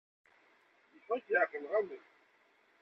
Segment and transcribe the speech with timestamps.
[0.93, 2.05] Yeffeɣ-ik leɛqel, neɣ amek?